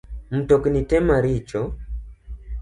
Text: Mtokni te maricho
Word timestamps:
Mtokni 0.31 0.81
te 0.89 0.97
maricho 1.07 1.61